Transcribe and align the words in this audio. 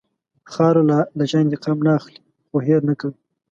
خاوره 0.51 0.83
له 1.17 1.23
چا 1.31 1.37
انتقام 1.43 1.77
نه 1.85 1.91
اخلي، 1.99 2.19
خو 2.47 2.57
هېر 2.67 2.81
نه 2.89 2.93
کوي. 2.99 3.15